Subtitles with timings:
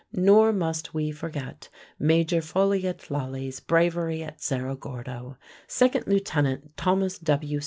[0.13, 1.69] Nor must we forget
[1.99, 7.59] Major Folliot Lally's bravery at Cerro Gordo; Second Lieutenant Thomas W.